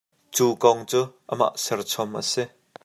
[0.35, 1.01] Cu kong cu
[1.31, 2.43] amah serchom a si.